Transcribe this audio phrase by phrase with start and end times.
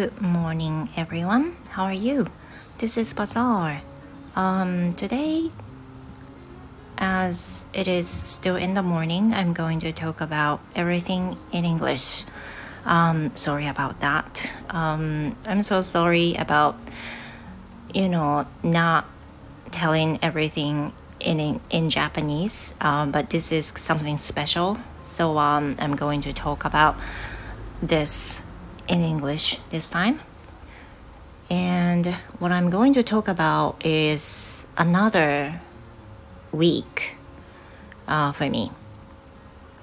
[0.00, 1.56] Good morning, everyone.
[1.68, 2.26] How are you?
[2.78, 3.82] This is Bazaar.
[4.34, 5.50] Um, today,
[6.96, 12.24] as it is still in the morning, I'm going to talk about everything in English.
[12.86, 14.50] Um, sorry about that.
[14.70, 16.80] Um, I'm so sorry about,
[17.92, 19.04] you know, not
[19.70, 22.72] telling everything in in Japanese.
[22.80, 26.96] Um, but this is something special, so um, I'm going to talk about
[27.82, 28.48] this
[28.90, 30.20] in English this time.
[31.48, 32.06] And
[32.38, 35.60] what I'm going to talk about is another
[36.52, 37.16] week
[38.06, 38.70] uh, for me.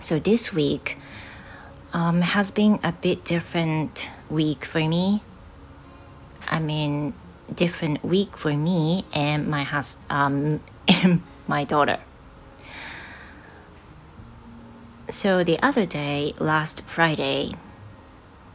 [0.00, 0.98] So this week
[1.92, 5.22] um, has been a bit different week for me.
[6.48, 7.14] I mean,
[7.52, 11.98] different week for me and my hus- um, and my daughter.
[15.08, 17.54] So the other day, last Friday,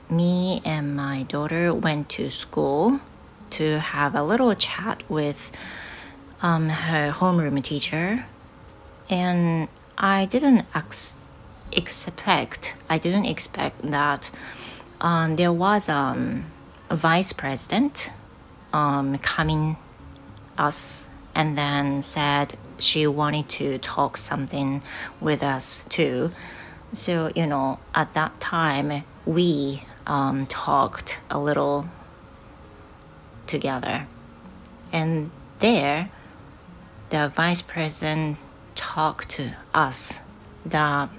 [0.09, 2.99] me and my daughter went to school
[3.51, 5.51] to have a little chat with
[6.41, 8.25] um, her homeroom teacher,
[9.09, 11.21] and I didn't ex-
[11.71, 14.29] expect I didn't expect that
[15.01, 16.45] um, there was um,
[16.89, 18.11] a vice president
[18.73, 19.77] um, coming
[20.57, 24.81] us and then said she wanted to talk something
[25.19, 26.31] with us too.
[26.93, 31.87] So you know, at that time we um, talked a little
[33.47, 34.07] together.
[34.91, 36.09] And there,
[37.09, 38.37] the vice president
[38.75, 40.21] talked to us
[40.65, 41.09] the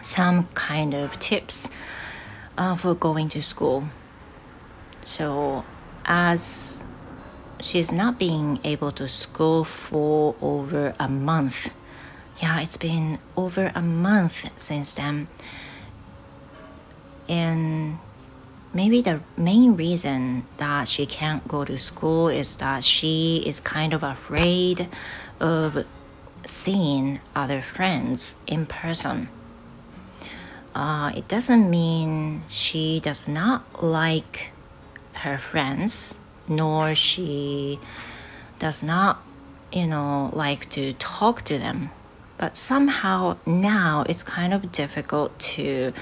[0.00, 1.70] some kind of tips
[2.56, 3.84] uh, for going to school.
[5.02, 5.64] So
[6.04, 6.84] as
[7.60, 11.74] she's not being able to school for over a month,
[12.40, 15.28] yeah, it's been over a month since then
[17.28, 17.98] and
[18.72, 23.92] maybe the main reason that she can't go to school is that she is kind
[23.92, 24.88] of afraid
[25.40, 25.86] of
[26.44, 29.28] seeing other friends in person.
[30.74, 34.52] Uh, it doesn't mean she does not like
[35.14, 37.78] her friends, nor she
[38.58, 39.22] does not,
[39.72, 41.90] you know, like to talk to them.
[42.36, 45.94] But somehow now it's kind of difficult to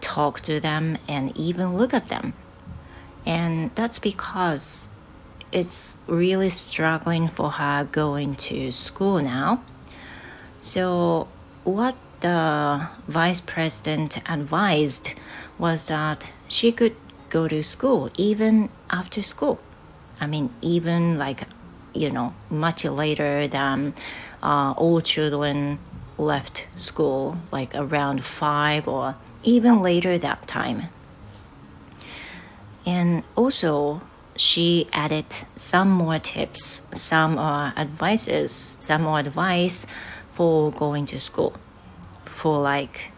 [0.00, 2.34] talk to them, and even look at them.
[3.26, 4.88] And that's because
[5.52, 9.62] it's really struggling for her going to school now.
[10.60, 11.28] So,
[11.64, 15.14] what the vice president advised
[15.58, 16.94] was that she could
[17.30, 19.60] go to school even after school.
[20.20, 21.44] I mean, even like,
[21.94, 23.94] you know, much later than
[24.42, 25.78] uh, all children
[26.18, 30.88] left school, like around five or even later that time.
[32.86, 34.02] And also,
[34.36, 39.86] she added some more tips, some uh, advices, some more advice
[40.32, 41.54] for going to school.
[42.24, 43.12] For like,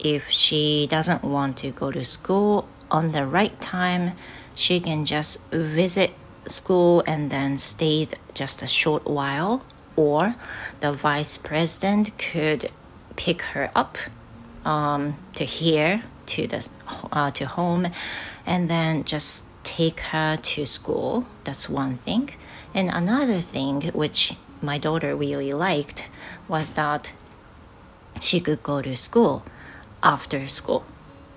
[0.00, 4.12] if she doesn't want to go to school on the right time,
[4.54, 6.12] she can just visit
[6.46, 9.62] school and then stay just a short while,
[9.94, 10.34] or
[10.80, 12.70] the vice president could
[13.16, 13.98] pick her up
[14.66, 16.68] um, to here to the
[17.12, 17.86] uh, to home,
[18.44, 21.26] and then just take her to school.
[21.44, 22.30] That's one thing.
[22.74, 26.08] And another thing which my daughter really liked
[26.48, 27.12] was that
[28.20, 29.44] she could go to school
[30.02, 30.84] after school.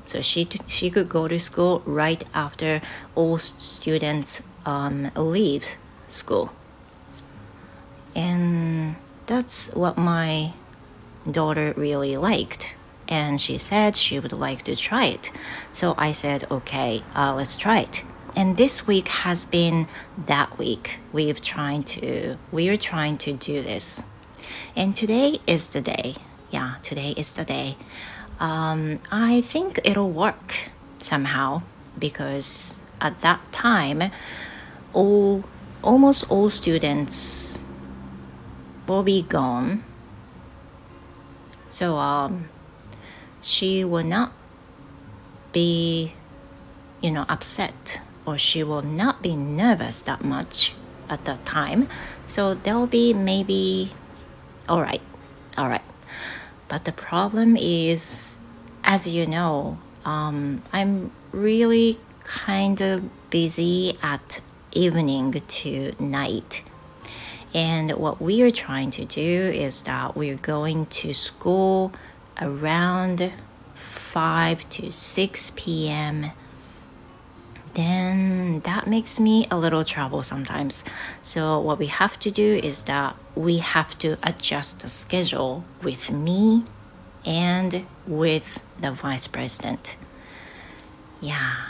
[0.07, 2.81] So she she could go to school right after
[3.15, 5.75] all students um, leave
[6.09, 6.51] school.
[8.15, 8.95] And
[9.27, 10.53] that's what my
[11.29, 12.73] daughter really liked
[13.09, 15.31] and she said she would like to try it.
[15.73, 18.03] So I said, okay, uh, let's try it.
[18.35, 19.87] And this week has been
[20.17, 20.99] that week.
[21.11, 24.05] We've trying to we're trying to do this,
[24.75, 26.15] and today is the day.
[26.51, 27.75] Yeah, today is the day.
[28.39, 30.69] Um, I think it'll work
[30.99, 31.63] somehow
[31.97, 34.11] because at that time,
[34.93, 35.43] all
[35.83, 37.63] almost all students
[38.87, 39.83] will be gone.
[41.67, 42.49] So um,
[43.41, 44.31] she will not
[45.51, 46.13] be,
[47.01, 50.73] you know, upset or she will not be nervous that much
[51.09, 51.89] at that time.
[52.27, 53.91] So there will be maybe,
[54.67, 55.01] all right,
[55.57, 55.81] all right.
[56.67, 58.35] But the problem is,
[58.83, 64.41] as you know, um, I'm really kind of busy at
[64.71, 66.63] evening to night.
[67.53, 71.91] And what we are trying to do is that we're going to school
[72.41, 73.31] around
[73.75, 76.31] 5 to 6 p.m.
[77.73, 80.83] then that makes me a little trouble sometimes.
[81.21, 86.11] So what we have to do is that we have to adjust the schedule with
[86.11, 86.63] me
[87.25, 89.97] and with the vice president.
[91.21, 91.67] Yeah.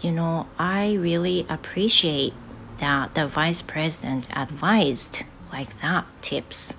[0.00, 2.34] You know, I really appreciate
[2.78, 5.22] that the vice president advised
[5.52, 6.76] like that tips.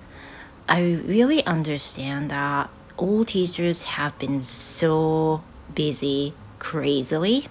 [0.68, 5.42] I really understand that all teachers have been so
[5.74, 7.48] busy crazily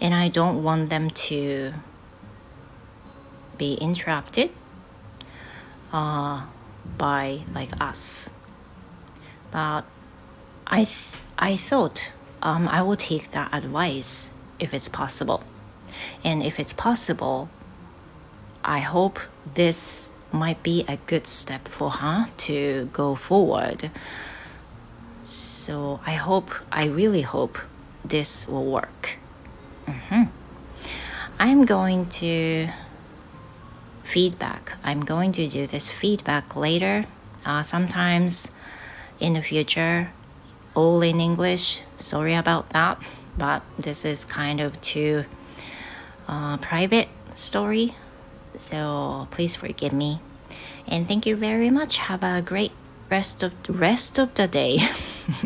[0.00, 1.72] and I don't want them to
[3.56, 4.50] be interrupted
[5.92, 6.44] uh,
[6.96, 8.30] by like us.
[9.50, 9.84] But
[10.66, 12.12] I th- I thought
[12.42, 15.42] um, I will take that advice if it's possible,
[16.22, 17.48] and if it's possible,
[18.64, 19.18] I hope
[19.54, 23.90] this might be a good step for her to go forward.
[25.24, 27.58] So I hope, I really hope
[28.04, 29.16] this will work.
[29.86, 30.24] Mm-hmm.
[31.38, 32.68] I'm going to
[34.02, 34.72] feedback.
[34.82, 37.04] I'm going to do this feedback later.
[37.44, 38.50] Uh, sometimes
[39.20, 40.10] in the future,
[40.74, 41.82] all in English.
[41.98, 43.02] Sorry about that,
[43.36, 45.24] but this is kind of too
[46.26, 47.94] uh, private story.
[48.58, 50.20] So please forgive me.
[50.86, 51.96] And thank you very much.
[51.96, 52.72] Have a great
[53.10, 54.78] rest of rest of the day.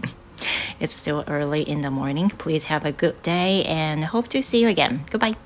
[0.80, 2.30] it's still early in the morning.
[2.30, 5.04] Please have a good day and hope to see you again.
[5.10, 5.36] Goodbye.